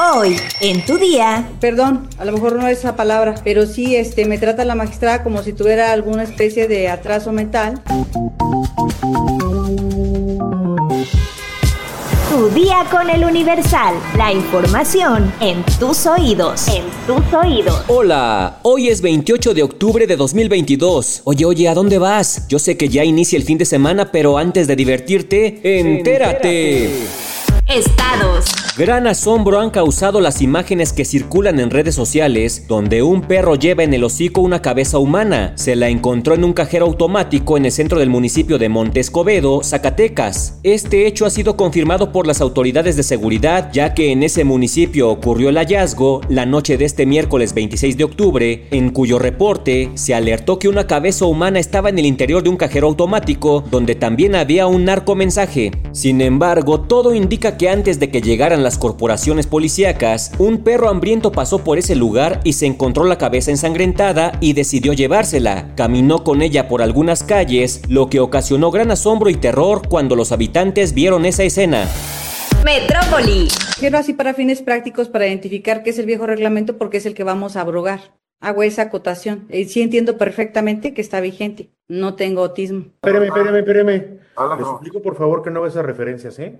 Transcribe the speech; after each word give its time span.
Hoy, 0.00 0.36
en 0.60 0.86
tu 0.86 0.96
día. 0.96 1.48
Perdón, 1.60 2.08
a 2.18 2.24
lo 2.24 2.30
mejor 2.30 2.54
no 2.54 2.68
es 2.68 2.78
esa 2.78 2.94
palabra, 2.94 3.34
pero 3.42 3.66
sí 3.66 3.96
este, 3.96 4.26
me 4.26 4.38
trata 4.38 4.64
la 4.64 4.76
magistrada 4.76 5.24
como 5.24 5.42
si 5.42 5.52
tuviera 5.52 5.92
alguna 5.92 6.22
especie 6.22 6.68
de 6.68 6.88
atraso 6.88 7.32
mental. 7.32 7.82
Tu 12.30 12.48
día 12.50 12.86
con 12.92 13.10
el 13.10 13.24
Universal. 13.24 13.94
La 14.16 14.32
información 14.32 15.32
en 15.40 15.64
tus 15.80 16.06
oídos. 16.06 16.68
En 16.68 16.84
tus 17.04 17.34
oídos. 17.34 17.82
Hola, 17.88 18.60
hoy 18.62 18.90
es 18.90 19.02
28 19.02 19.52
de 19.52 19.64
octubre 19.64 20.06
de 20.06 20.14
2022. 20.14 21.22
Oye, 21.24 21.44
oye, 21.44 21.68
¿a 21.68 21.74
dónde 21.74 21.98
vas? 21.98 22.46
Yo 22.46 22.60
sé 22.60 22.76
que 22.76 22.88
ya 22.88 23.02
inicia 23.02 23.36
el 23.36 23.42
fin 23.42 23.58
de 23.58 23.64
semana, 23.64 24.12
pero 24.12 24.38
antes 24.38 24.68
de 24.68 24.76
divertirte, 24.76 25.60
entérate. 25.80 27.02
Estados. 27.66 28.57
Gran 28.78 29.08
asombro 29.08 29.58
han 29.58 29.70
causado 29.70 30.20
las 30.20 30.40
imágenes 30.40 30.92
que 30.92 31.04
circulan 31.04 31.58
en 31.58 31.70
redes 31.70 31.96
sociales 31.96 32.66
donde 32.68 33.02
un 33.02 33.22
perro 33.22 33.56
lleva 33.56 33.82
en 33.82 33.92
el 33.92 34.04
hocico 34.04 34.40
una 34.40 34.62
cabeza 34.62 35.00
humana. 35.00 35.50
Se 35.56 35.74
la 35.74 35.88
encontró 35.88 36.34
en 36.34 36.44
un 36.44 36.52
cajero 36.52 36.86
automático 36.86 37.56
en 37.56 37.64
el 37.64 37.72
centro 37.72 37.98
del 37.98 38.08
municipio 38.08 38.56
de 38.56 38.68
Montescobedo, 38.68 39.64
Zacatecas. 39.64 40.60
Este 40.62 41.08
hecho 41.08 41.26
ha 41.26 41.30
sido 41.30 41.56
confirmado 41.56 42.12
por 42.12 42.28
las 42.28 42.40
autoridades 42.40 42.94
de 42.94 43.02
seguridad 43.02 43.70
ya 43.72 43.94
que 43.94 44.12
en 44.12 44.22
ese 44.22 44.44
municipio 44.44 45.10
ocurrió 45.10 45.48
el 45.48 45.56
hallazgo 45.56 46.20
la 46.28 46.46
noche 46.46 46.78
de 46.78 46.84
este 46.84 47.04
miércoles 47.04 47.54
26 47.54 47.96
de 47.96 48.04
octubre, 48.04 48.68
en 48.70 48.90
cuyo 48.90 49.18
reporte 49.18 49.90
se 49.94 50.14
alertó 50.14 50.60
que 50.60 50.68
una 50.68 50.86
cabeza 50.86 51.24
humana 51.24 51.58
estaba 51.58 51.88
en 51.88 51.98
el 51.98 52.06
interior 52.06 52.44
de 52.44 52.50
un 52.50 52.56
cajero 52.56 52.86
automático 52.86 53.64
donde 53.72 53.96
también 53.96 54.36
había 54.36 54.68
un 54.68 54.84
narcomensaje. 54.84 55.72
Sin 55.90 56.20
embargo, 56.20 56.82
todo 56.82 57.12
indica 57.12 57.56
que 57.56 57.70
antes 57.70 57.98
de 57.98 58.12
que 58.12 58.20
llegaran 58.20 58.62
las 58.62 58.67
corporaciones 58.76 59.46
policíacas, 59.46 60.32
un 60.38 60.58
perro 60.64 60.90
hambriento 60.90 61.32
pasó 61.32 61.64
por 61.64 61.78
ese 61.78 61.96
lugar 61.96 62.40
y 62.44 62.54
se 62.54 62.66
encontró 62.66 63.04
la 63.04 63.16
cabeza 63.16 63.50
ensangrentada 63.50 64.32
y 64.40 64.52
decidió 64.52 64.92
llevársela. 64.92 65.74
Caminó 65.76 66.24
con 66.24 66.42
ella 66.42 66.68
por 66.68 66.82
algunas 66.82 67.22
calles, 67.22 67.80
lo 67.88 68.10
que 68.10 68.20
ocasionó 68.20 68.70
gran 68.70 68.90
asombro 68.90 69.30
y 69.30 69.36
terror 69.36 69.88
cuando 69.88 70.16
los 70.16 70.32
habitantes 70.32 70.92
vieron 70.92 71.24
esa 71.24 71.44
escena. 71.44 71.88
Metrópoli. 72.64 73.48
Quiero 73.78 73.98
así 73.98 74.12
para 74.12 74.34
fines 74.34 74.62
prácticos 74.62 75.08
para 75.08 75.26
identificar 75.26 75.82
qué 75.82 75.90
es 75.90 75.98
el 75.98 76.06
viejo 76.06 76.26
reglamento 76.26 76.76
porque 76.76 76.96
es 76.96 77.06
el 77.06 77.14
que 77.14 77.24
vamos 77.24 77.56
a 77.56 77.60
abrogar. 77.60 78.00
Hago 78.40 78.62
esa 78.62 78.82
acotación. 78.82 79.46
Y 79.50 79.64
sí 79.66 79.80
entiendo 79.80 80.18
perfectamente 80.18 80.94
que 80.94 81.00
está 81.00 81.20
vigente. 81.20 81.70
No 81.88 82.14
tengo 82.14 82.42
autismo. 82.42 82.86
Espéreme, 83.02 83.26
espéreme, 83.26 83.58
espéreme. 83.60 83.92
Les 84.58 84.68
explico 84.68 85.02
por 85.02 85.16
favor 85.16 85.42
que 85.42 85.50
no 85.50 85.62
ve 85.62 85.68
esas 85.68 85.84
referencias, 85.84 86.38
¿eh? 86.38 86.58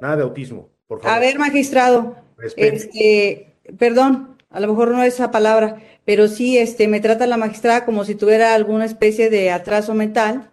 Nada 0.00 0.16
de 0.16 0.22
autismo. 0.22 0.70
A 1.04 1.18
ver, 1.18 1.38
magistrado, 1.38 2.16
este, 2.56 3.54
perdón, 3.78 4.36
a 4.50 4.60
lo 4.60 4.68
mejor 4.68 4.90
no 4.90 5.02
es 5.02 5.14
esa 5.14 5.30
palabra, 5.30 5.82
pero 6.04 6.28
sí, 6.28 6.56
este, 6.56 6.88
me 6.88 7.00
trata 7.00 7.26
la 7.26 7.36
magistrada 7.36 7.84
como 7.84 8.04
si 8.04 8.14
tuviera 8.14 8.54
alguna 8.54 8.86
especie 8.86 9.28
de 9.28 9.50
atraso 9.50 9.94
mental 9.94 10.50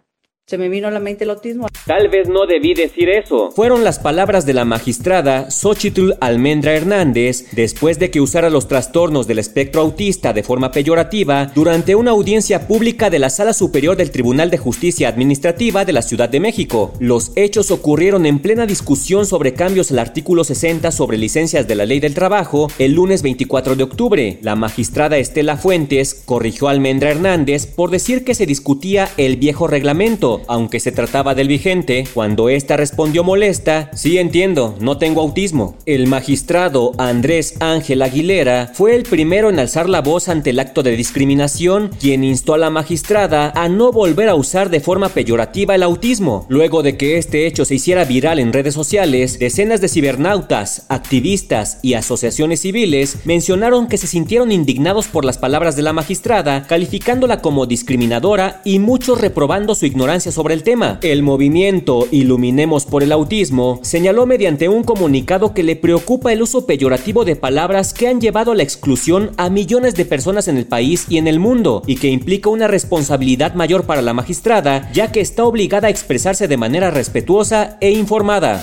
se 0.48 0.58
me 0.58 0.68
vino 0.68 0.86
a 0.86 0.92
la 0.92 1.00
mente 1.00 1.24
el 1.24 1.30
autismo. 1.30 1.66
Tal 1.86 2.08
vez 2.08 2.28
no 2.28 2.46
debí 2.46 2.72
decir 2.72 3.08
eso. 3.08 3.50
Fueron 3.50 3.82
las 3.82 3.98
palabras 3.98 4.46
de 4.46 4.54
la 4.54 4.64
magistrada 4.64 5.50
Xochitl 5.50 6.12
Almendra 6.20 6.72
Hernández 6.72 7.46
después 7.50 7.98
de 7.98 8.12
que 8.12 8.20
usara 8.20 8.48
los 8.48 8.68
trastornos 8.68 9.26
del 9.26 9.40
espectro 9.40 9.80
autista 9.80 10.32
de 10.32 10.44
forma 10.44 10.70
peyorativa 10.70 11.46
durante 11.52 11.96
una 11.96 12.12
audiencia 12.12 12.68
pública 12.68 13.10
de 13.10 13.18
la 13.18 13.28
Sala 13.28 13.54
Superior 13.54 13.96
del 13.96 14.12
Tribunal 14.12 14.50
de 14.50 14.58
Justicia 14.58 15.08
Administrativa 15.08 15.84
de 15.84 15.92
la 15.92 16.02
Ciudad 16.02 16.28
de 16.28 16.38
México. 16.38 16.92
Los 17.00 17.32
hechos 17.34 17.72
ocurrieron 17.72 18.24
en 18.24 18.38
plena 18.38 18.66
discusión 18.66 19.26
sobre 19.26 19.52
cambios 19.52 19.90
al 19.90 19.98
artículo 19.98 20.44
60 20.44 20.92
sobre 20.92 21.18
licencias 21.18 21.66
de 21.66 21.74
la 21.74 21.86
Ley 21.86 21.98
del 21.98 22.14
Trabajo 22.14 22.68
el 22.78 22.92
lunes 22.92 23.22
24 23.22 23.74
de 23.74 23.82
octubre. 23.82 24.38
La 24.42 24.54
magistrada 24.54 25.18
Estela 25.18 25.56
Fuentes 25.56 26.14
corrigió 26.24 26.68
a 26.68 26.70
Almendra 26.70 27.10
Hernández 27.10 27.66
por 27.66 27.90
decir 27.90 28.22
que 28.22 28.36
se 28.36 28.46
discutía 28.46 29.08
el 29.16 29.38
viejo 29.38 29.66
reglamento 29.66 30.35
aunque 30.48 30.80
se 30.80 30.92
trataba 30.92 31.34
del 31.34 31.48
vigente, 31.48 32.04
cuando 32.12 32.48
ésta 32.48 32.76
respondió 32.76 33.24
molesta, 33.24 33.90
sí 33.94 34.18
entiendo, 34.18 34.76
no 34.80 34.98
tengo 34.98 35.20
autismo. 35.20 35.76
El 35.86 36.06
magistrado 36.06 36.92
Andrés 36.98 37.54
Ángel 37.60 38.02
Aguilera 38.02 38.72
fue 38.74 38.94
el 38.94 39.04
primero 39.04 39.50
en 39.50 39.58
alzar 39.58 39.88
la 39.88 40.02
voz 40.02 40.28
ante 40.28 40.50
el 40.50 40.58
acto 40.58 40.82
de 40.82 40.96
discriminación, 40.96 41.90
quien 42.00 42.24
instó 42.24 42.54
a 42.54 42.58
la 42.58 42.70
magistrada 42.70 43.52
a 43.54 43.68
no 43.68 43.92
volver 43.92 44.28
a 44.28 44.34
usar 44.34 44.70
de 44.70 44.80
forma 44.80 45.08
peyorativa 45.10 45.74
el 45.74 45.82
autismo. 45.82 46.46
Luego 46.48 46.82
de 46.82 46.96
que 46.96 47.18
este 47.18 47.46
hecho 47.46 47.64
se 47.64 47.76
hiciera 47.76 48.04
viral 48.04 48.38
en 48.38 48.52
redes 48.52 48.74
sociales, 48.74 49.38
decenas 49.38 49.80
de 49.80 49.88
cibernautas, 49.88 50.86
activistas 50.88 51.78
y 51.82 51.94
asociaciones 51.94 52.60
civiles 52.60 53.18
mencionaron 53.24 53.88
que 53.88 53.98
se 53.98 54.06
sintieron 54.06 54.52
indignados 54.52 55.08
por 55.08 55.24
las 55.24 55.38
palabras 55.38 55.76
de 55.76 55.82
la 55.82 55.92
magistrada, 55.92 56.66
calificándola 56.66 57.40
como 57.40 57.66
discriminadora 57.66 58.60
y 58.64 58.78
muchos 58.78 59.20
reprobando 59.20 59.74
su 59.74 59.86
ignorancia 59.86 60.25
sobre 60.30 60.54
el 60.54 60.62
tema. 60.62 60.98
El 61.02 61.22
movimiento 61.22 62.06
Iluminemos 62.10 62.84
por 62.86 63.02
el 63.02 63.12
Autismo 63.12 63.80
señaló 63.82 64.26
mediante 64.26 64.68
un 64.68 64.82
comunicado 64.84 65.54
que 65.54 65.62
le 65.62 65.76
preocupa 65.76 66.32
el 66.32 66.42
uso 66.42 66.66
peyorativo 66.66 67.24
de 67.24 67.36
palabras 67.36 67.92
que 67.92 68.08
han 68.08 68.20
llevado 68.20 68.52
a 68.52 68.54
la 68.54 68.62
exclusión 68.62 69.32
a 69.36 69.50
millones 69.50 69.94
de 69.94 70.04
personas 70.04 70.48
en 70.48 70.56
el 70.56 70.66
país 70.66 71.06
y 71.08 71.18
en 71.18 71.28
el 71.28 71.38
mundo 71.38 71.82
y 71.86 71.96
que 71.96 72.08
implica 72.08 72.50
una 72.50 72.68
responsabilidad 72.68 73.54
mayor 73.54 73.84
para 73.84 74.02
la 74.02 74.12
magistrada 74.12 74.90
ya 74.92 75.12
que 75.12 75.20
está 75.20 75.44
obligada 75.44 75.88
a 75.88 75.90
expresarse 75.90 76.48
de 76.48 76.56
manera 76.56 76.90
respetuosa 76.90 77.78
e 77.80 77.90
informada. 77.90 78.62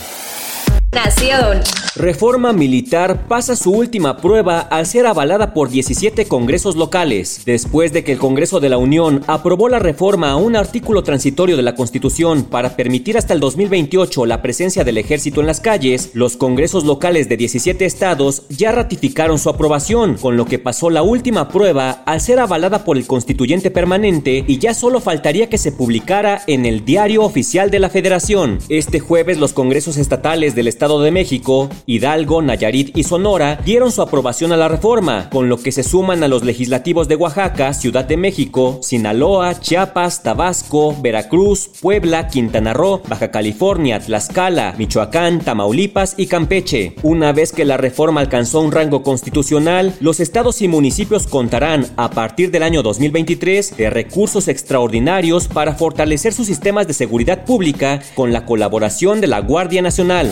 Nación. 0.93 1.61
Reforma 1.95 2.53
militar 2.53 3.27
pasa 3.27 3.55
su 3.55 3.71
última 3.71 4.17
prueba 4.17 4.59
al 4.59 4.87
ser 4.87 5.05
avalada 5.05 5.53
por 5.53 5.69
17 5.69 6.25
congresos 6.25 6.75
locales. 6.75 7.41
Después 7.45 7.93
de 7.93 8.03
que 8.03 8.13
el 8.13 8.17
Congreso 8.17 8.59
de 8.59 8.69
la 8.69 8.79
Unión 8.79 9.23
aprobó 9.27 9.69
la 9.69 9.77
reforma 9.77 10.31
a 10.31 10.35
un 10.35 10.55
artículo 10.55 11.03
transitorio 11.03 11.55
de 11.55 11.61
la 11.61 11.75
Constitución 11.75 12.45
para 12.45 12.75
permitir 12.75 13.17
hasta 13.17 13.33
el 13.33 13.39
2028 13.39 14.25
la 14.25 14.41
presencia 14.41 14.83
del 14.83 14.97
ejército 14.97 15.41
en 15.41 15.47
las 15.47 15.61
calles, 15.61 16.11
los 16.13 16.35
congresos 16.35 16.83
locales 16.83 17.29
de 17.29 17.37
17 17.37 17.85
estados 17.85 18.43
ya 18.49 18.71
ratificaron 18.71 19.37
su 19.37 19.49
aprobación, 19.49 20.15
con 20.15 20.35
lo 20.35 20.45
que 20.45 20.57
pasó 20.59 20.89
la 20.89 21.03
última 21.03 21.49
prueba 21.49 22.01
al 22.05 22.21
ser 22.21 22.39
avalada 22.39 22.83
por 22.85 22.97
el 22.97 23.05
constituyente 23.05 23.69
permanente 23.69 24.43
y 24.47 24.57
ya 24.57 24.73
solo 24.73 24.99
faltaría 24.99 25.47
que 25.47 25.59
se 25.59 25.71
publicara 25.71 26.41
en 26.47 26.65
el 26.65 26.85
diario 26.85 27.23
oficial 27.23 27.69
de 27.69 27.79
la 27.79 27.89
Federación. 27.89 28.57
Este 28.69 28.99
jueves 28.99 29.37
los 29.37 29.53
congresos 29.53 29.97
estatales 29.97 30.55
del 30.55 30.67
Estado 30.67 30.82
de 30.83 31.11
México 31.11 31.69
Hidalgo, 31.85 32.41
Nayarit 32.41 32.97
y 32.97 33.03
Sonora 33.03 33.57
dieron 33.63 33.89
su 33.89 34.01
aprobación 34.01 34.51
a 34.51 34.57
la 34.57 34.67
reforma, 34.67 35.29
con 35.29 35.47
lo 35.47 35.57
que 35.57 35.71
se 35.71 35.81
suman 35.81 36.23
a 36.23 36.27
los 36.27 36.43
legislativos 36.43 37.07
de 37.07 37.15
Oaxaca, 37.15 37.73
Ciudad 37.73 38.03
de 38.03 38.17
México, 38.17 38.79
Sinaloa, 38.81 39.61
Chiapas, 39.61 40.23
Tabasco, 40.23 40.93
Veracruz, 41.01 41.69
Puebla, 41.81 42.27
Quintana 42.27 42.73
Roo, 42.73 43.01
Baja 43.07 43.31
California, 43.31 44.01
Tlaxcala, 44.01 44.75
Michoacán, 44.77 45.39
Tamaulipas 45.39 46.15
y 46.17 46.27
Campeche. 46.27 46.95
Una 47.01 47.31
vez 47.31 47.53
que 47.53 47.63
la 47.63 47.77
reforma 47.77 48.19
alcanzó 48.19 48.59
un 48.59 48.73
rango 48.73 49.03
constitucional, 49.03 49.95
los 50.01 50.19
estados 50.19 50.61
y 50.61 50.67
municipios 50.67 51.27
contarán, 51.27 51.87
a 51.95 52.09
partir 52.09 52.51
del 52.51 52.63
año 52.63 52.83
2023, 52.83 53.77
de 53.77 53.89
recursos 53.89 54.49
extraordinarios 54.49 55.47
para 55.47 55.75
fortalecer 55.75 56.33
sus 56.33 56.47
sistemas 56.47 56.87
de 56.87 56.93
seguridad 56.93 57.45
pública 57.45 58.01
con 58.15 58.33
la 58.33 58.45
colaboración 58.45 59.21
de 59.21 59.27
la 59.27 59.39
Guardia 59.39 59.81
Nacional. 59.81 60.29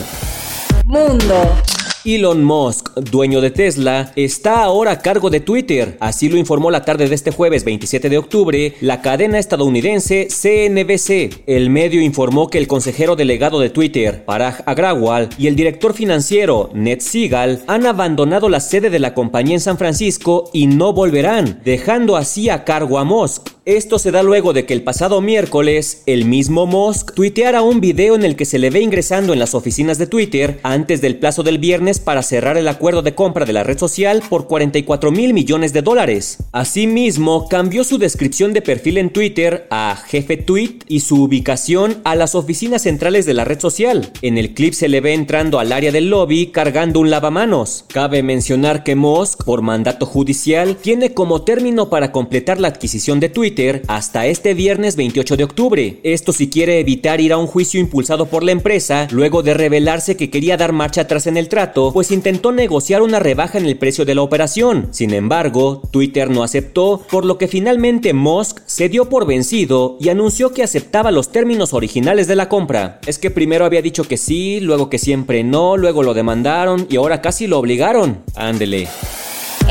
Mundo. 0.84 1.56
Elon 2.04 2.42
Musk, 2.42 2.81
dueño 2.96 3.40
de 3.40 3.50
Tesla, 3.50 4.12
está 4.16 4.62
ahora 4.62 4.92
a 4.92 4.98
cargo 4.98 5.30
de 5.30 5.40
Twitter. 5.40 5.96
Así 6.00 6.28
lo 6.28 6.36
informó 6.36 6.70
la 6.70 6.84
tarde 6.84 7.08
de 7.08 7.14
este 7.14 7.30
jueves 7.30 7.64
27 7.64 8.08
de 8.08 8.18
octubre 8.18 8.74
la 8.80 9.02
cadena 9.02 9.38
estadounidense 9.38 10.28
CNBC. 10.28 11.42
El 11.46 11.70
medio 11.70 12.00
informó 12.00 12.48
que 12.48 12.58
el 12.58 12.66
consejero 12.66 13.16
delegado 13.16 13.60
de 13.60 13.70
Twitter, 13.70 14.24
Parag 14.24 14.62
Agrawal, 14.66 15.28
y 15.38 15.46
el 15.46 15.56
director 15.56 15.94
financiero, 15.94 16.70
Ned 16.74 17.00
Seagal, 17.00 17.62
han 17.66 17.86
abandonado 17.86 18.48
la 18.48 18.60
sede 18.60 18.90
de 18.90 18.98
la 18.98 19.14
compañía 19.14 19.54
en 19.54 19.60
San 19.60 19.78
Francisco 19.78 20.50
y 20.52 20.66
no 20.66 20.92
volverán, 20.92 21.60
dejando 21.64 22.16
así 22.16 22.50
a 22.50 22.64
cargo 22.64 22.98
a 22.98 23.04
Musk. 23.04 23.48
Esto 23.64 24.00
se 24.00 24.10
da 24.10 24.24
luego 24.24 24.52
de 24.52 24.66
que 24.66 24.74
el 24.74 24.82
pasado 24.82 25.20
miércoles 25.20 26.02
el 26.06 26.24
mismo 26.24 26.66
Musk 26.66 27.14
tuiteara 27.14 27.62
un 27.62 27.80
video 27.80 28.16
en 28.16 28.24
el 28.24 28.34
que 28.34 28.44
se 28.44 28.58
le 28.58 28.70
ve 28.70 28.80
ingresando 28.80 29.32
en 29.32 29.38
las 29.38 29.54
oficinas 29.54 29.98
de 29.98 30.08
Twitter 30.08 30.58
antes 30.64 31.00
del 31.00 31.16
plazo 31.16 31.44
del 31.44 31.58
viernes 31.58 32.00
para 32.00 32.24
cerrar 32.24 32.58
el 32.58 32.66
acuerdo 32.66 32.81
de 32.82 33.14
compra 33.14 33.44
de 33.44 33.52
la 33.52 33.62
red 33.62 33.78
social 33.78 34.24
por 34.28 34.48
44 34.48 35.12
mil 35.12 35.32
millones 35.32 35.72
de 35.72 35.82
dólares. 35.82 36.38
Asimismo, 36.50 37.46
cambió 37.48 37.84
su 37.84 37.96
descripción 37.96 38.52
de 38.52 38.60
perfil 38.60 38.98
en 38.98 39.10
Twitter 39.10 39.68
a 39.70 40.02
jefe 40.08 40.36
tweet 40.36 40.80
y 40.88 41.00
su 41.00 41.22
ubicación 41.22 41.98
a 42.02 42.16
las 42.16 42.34
oficinas 42.34 42.82
centrales 42.82 43.24
de 43.24 43.34
la 43.34 43.44
red 43.44 43.60
social. 43.60 44.10
En 44.20 44.36
el 44.36 44.52
clip 44.52 44.74
se 44.74 44.88
le 44.88 45.00
ve 45.00 45.14
entrando 45.14 45.60
al 45.60 45.70
área 45.70 45.92
del 45.92 46.10
lobby 46.10 46.48
cargando 46.48 46.98
un 46.98 47.10
lavamanos. 47.10 47.84
Cabe 47.86 48.24
mencionar 48.24 48.82
que 48.82 48.96
Musk, 48.96 49.44
por 49.44 49.62
mandato 49.62 50.04
judicial, 50.04 50.74
tiene 50.74 51.14
como 51.14 51.42
término 51.42 51.88
para 51.88 52.10
completar 52.10 52.58
la 52.58 52.66
adquisición 52.66 53.20
de 53.20 53.28
Twitter 53.28 53.82
hasta 53.86 54.26
este 54.26 54.54
viernes 54.54 54.96
28 54.96 55.36
de 55.36 55.44
octubre. 55.44 56.00
Esto 56.02 56.32
si 56.32 56.50
quiere 56.50 56.80
evitar 56.80 57.20
ir 57.20 57.32
a 57.32 57.38
un 57.38 57.46
juicio 57.46 57.78
impulsado 57.78 58.26
por 58.26 58.42
la 58.42 58.50
empresa 58.50 59.06
luego 59.12 59.44
de 59.44 59.54
revelarse 59.54 60.16
que 60.16 60.30
quería 60.30 60.56
dar 60.56 60.72
marcha 60.72 61.02
atrás 61.02 61.28
en 61.28 61.36
el 61.36 61.48
trato 61.48 61.92
pues 61.92 62.10
intentó 62.10 62.50
negociar 62.50 62.71
una 63.02 63.18
rebaja 63.18 63.58
en 63.58 63.66
el 63.66 63.76
precio 63.76 64.04
de 64.04 64.14
la 64.14 64.22
operación. 64.22 64.88
Sin 64.90 65.12
embargo, 65.12 65.82
Twitter 65.90 66.30
no 66.30 66.42
aceptó, 66.42 67.02
por 67.10 67.24
lo 67.24 67.38
que 67.38 67.48
finalmente 67.48 68.12
Musk 68.12 68.60
se 68.66 68.88
dio 68.88 69.08
por 69.08 69.26
vencido 69.26 69.96
y 70.00 70.08
anunció 70.08 70.52
que 70.52 70.62
aceptaba 70.62 71.10
los 71.10 71.30
términos 71.30 71.72
originales 71.72 72.26
de 72.26 72.36
la 72.36 72.48
compra. 72.48 73.00
Es 73.06 73.18
que 73.18 73.30
primero 73.30 73.64
había 73.64 73.82
dicho 73.82 74.04
que 74.04 74.16
sí, 74.16 74.60
luego 74.60 74.90
que 74.90 74.98
siempre 74.98 75.44
no, 75.44 75.76
luego 75.76 76.02
lo 76.02 76.14
demandaron 76.14 76.86
y 76.90 76.96
ahora 76.96 77.20
casi 77.20 77.46
lo 77.46 77.58
obligaron. 77.58 78.22
Ándele. 78.34 78.88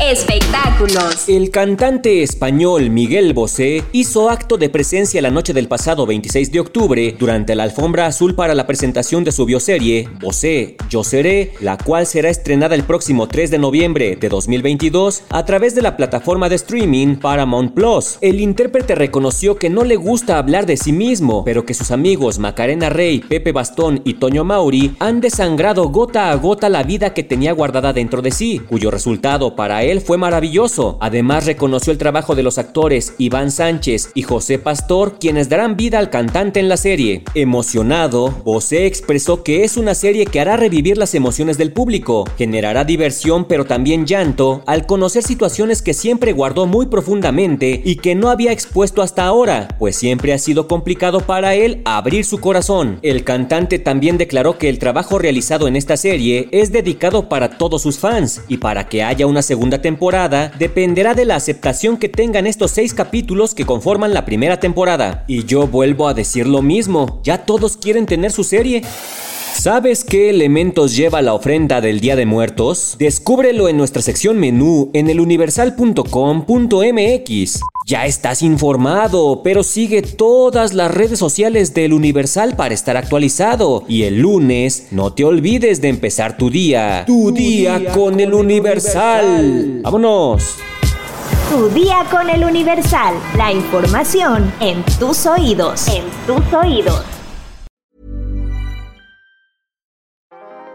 Espectáculos. 0.00 1.28
El 1.28 1.50
cantante 1.50 2.22
español 2.22 2.90
Miguel 2.90 3.34
Bosé 3.34 3.84
hizo 3.92 4.30
acto 4.30 4.56
de 4.56 4.68
presencia 4.68 5.22
la 5.22 5.30
noche 5.30 5.52
del 5.52 5.68
pasado 5.68 6.06
26 6.06 6.50
de 6.50 6.60
octubre 6.60 7.14
durante 7.18 7.54
la 7.54 7.62
alfombra 7.64 8.06
azul 8.06 8.34
para 8.34 8.54
la 8.54 8.66
presentación 8.66 9.22
de 9.22 9.32
su 9.32 9.44
bioserie 9.44 10.08
Bosé, 10.20 10.76
Yo 10.88 11.04
Seré, 11.04 11.52
la 11.60 11.78
cual 11.78 12.06
será 12.06 12.30
estrenada 12.30 12.74
el 12.74 12.84
próximo 12.84 13.28
3 13.28 13.50
de 13.50 13.58
noviembre 13.58 14.16
de 14.16 14.28
2022 14.28 15.24
a 15.28 15.44
través 15.44 15.74
de 15.74 15.82
la 15.82 15.96
plataforma 15.96 16.48
de 16.48 16.56
streaming 16.56 17.16
Paramount 17.16 17.72
Plus. 17.74 18.18
El 18.20 18.40
intérprete 18.40 18.94
reconoció 18.94 19.56
que 19.56 19.70
no 19.70 19.84
le 19.84 19.96
gusta 19.96 20.38
hablar 20.38 20.66
de 20.66 20.76
sí 20.76 20.92
mismo, 20.92 21.44
pero 21.44 21.64
que 21.64 21.74
sus 21.74 21.90
amigos 21.90 22.38
Macarena 22.38 22.88
Rey, 22.88 23.20
Pepe 23.20 23.52
Bastón 23.52 24.00
y 24.04 24.14
Toño 24.14 24.44
Mauri 24.44 24.94
han 24.98 25.20
desangrado 25.20 25.88
gota 25.90 26.30
a 26.30 26.34
gota 26.34 26.68
la 26.68 26.82
vida 26.82 27.14
que 27.14 27.22
tenía 27.22 27.52
guardada 27.52 27.92
dentro 27.92 28.22
de 28.22 28.30
sí, 28.30 28.60
cuyo 28.68 28.90
resultado 28.90 29.54
para 29.54 29.82
fue 30.00 30.18
maravilloso. 30.18 30.98
Además 31.00 31.46
reconoció 31.46 31.92
el 31.92 31.98
trabajo 31.98 32.34
de 32.34 32.42
los 32.42 32.58
actores 32.58 33.14
Iván 33.18 33.50
Sánchez 33.50 34.10
y 34.14 34.22
José 34.22 34.58
Pastor, 34.58 35.18
quienes 35.18 35.48
darán 35.48 35.76
vida 35.76 35.98
al 35.98 36.10
cantante 36.10 36.60
en 36.60 36.68
la 36.68 36.76
serie. 36.76 37.24
Emocionado, 37.34 38.30
Bosé 38.44 38.86
expresó 38.86 39.42
que 39.42 39.64
es 39.64 39.76
una 39.76 39.94
serie 39.94 40.26
que 40.26 40.40
hará 40.40 40.56
revivir 40.56 40.96
las 40.96 41.14
emociones 41.14 41.58
del 41.58 41.72
público, 41.72 42.24
generará 42.38 42.84
diversión 42.84 43.46
pero 43.48 43.64
también 43.64 44.06
llanto 44.06 44.62
al 44.66 44.86
conocer 44.86 45.22
situaciones 45.22 45.82
que 45.82 45.94
siempre 45.94 46.32
guardó 46.32 46.66
muy 46.66 46.86
profundamente 46.86 47.80
y 47.84 47.96
que 47.96 48.14
no 48.14 48.30
había 48.30 48.52
expuesto 48.52 49.02
hasta 49.02 49.24
ahora, 49.24 49.68
pues 49.78 49.96
siempre 49.96 50.32
ha 50.32 50.38
sido 50.38 50.68
complicado 50.68 51.20
para 51.20 51.54
él 51.54 51.82
abrir 51.84 52.24
su 52.24 52.38
corazón. 52.38 52.98
El 53.02 53.24
cantante 53.24 53.78
también 53.78 54.18
declaró 54.18 54.58
que 54.58 54.68
el 54.68 54.78
trabajo 54.78 55.18
realizado 55.18 55.68
en 55.68 55.76
esta 55.76 55.96
serie 55.96 56.48
es 56.52 56.72
dedicado 56.72 57.28
para 57.28 57.58
todos 57.58 57.82
sus 57.82 57.98
fans 57.98 58.42
y 58.48 58.58
para 58.58 58.88
que 58.88 59.02
haya 59.02 59.26
una 59.26 59.42
segunda 59.42 59.71
temporada 59.80 60.52
dependerá 60.58 61.14
de 61.14 61.24
la 61.24 61.36
aceptación 61.36 61.96
que 61.96 62.08
tengan 62.08 62.46
estos 62.46 62.72
seis 62.72 62.92
capítulos 62.92 63.54
que 63.54 63.64
conforman 63.64 64.12
la 64.12 64.24
primera 64.24 64.60
temporada. 64.60 65.24
Y 65.28 65.44
yo 65.44 65.66
vuelvo 65.66 66.08
a 66.08 66.14
decir 66.14 66.46
lo 66.46 66.60
mismo, 66.60 67.20
ya 67.22 67.46
todos 67.46 67.76
quieren 67.76 68.06
tener 68.06 68.32
su 68.32 68.44
serie. 68.44 68.82
¿Sabes 69.54 70.02
qué 70.02 70.30
elementos 70.30 70.96
lleva 70.96 71.22
la 71.22 71.34
ofrenda 71.34 71.80
del 71.80 72.00
Día 72.00 72.16
de 72.16 72.26
Muertos? 72.26 72.96
Descúbrelo 72.98 73.68
en 73.68 73.76
nuestra 73.76 74.02
sección 74.02 74.38
menú 74.38 74.90
en 74.92 75.08
eluniversal.com.mx. 75.08 77.60
Ya 77.86 78.06
estás 78.06 78.42
informado, 78.42 79.42
pero 79.44 79.62
sigue 79.62 80.02
todas 80.02 80.72
las 80.72 80.90
redes 80.90 81.18
sociales 81.18 81.74
del 81.74 81.92
Universal 81.92 82.56
para 82.56 82.74
estar 82.74 82.96
actualizado. 82.96 83.84
Y 83.86 84.02
el 84.02 84.20
lunes, 84.20 84.88
no 84.90 85.12
te 85.12 85.24
olvides 85.24 85.80
de 85.80 85.90
empezar 85.90 86.36
tu 86.36 86.50
día. 86.50 87.04
Tu, 87.06 87.30
día, 87.30 87.92
con, 87.92 88.18
el 88.18 88.34
Universal. 88.34 89.80
¡Vámonos! 89.82 90.56
Tu 91.50 91.68
día 91.68 92.04
con 92.10 92.28
el 92.30 92.42
Universal. 92.42 93.14
La 93.36 93.52
información 93.52 94.52
en 94.60 94.82
tus 94.98 95.26
oídos. 95.26 95.86
En 95.88 96.04
tus 96.26 96.52
oídos. 96.52 97.21